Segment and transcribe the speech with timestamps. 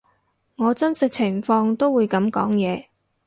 [0.55, 2.85] 我真實情況都會噉講嘢